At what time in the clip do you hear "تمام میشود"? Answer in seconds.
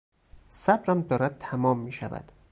1.39-2.31